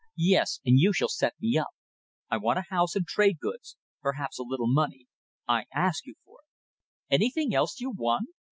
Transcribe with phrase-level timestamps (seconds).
[0.17, 0.59] "Yes.
[0.65, 1.67] And you shall set me up.
[2.27, 5.05] I want a house and trade goods perhaps a little money.
[5.47, 8.27] I ask you for it." "Anything else you want?